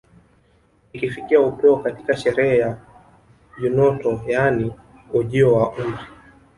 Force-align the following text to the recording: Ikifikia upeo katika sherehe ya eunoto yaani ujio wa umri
Ikifikia 0.93 1.39
upeo 1.41 1.77
katika 1.77 2.17
sherehe 2.17 2.57
ya 2.57 2.77
eunoto 3.63 4.21
yaani 4.27 4.71
ujio 5.13 5.53
wa 5.53 5.69
umri 5.71 6.03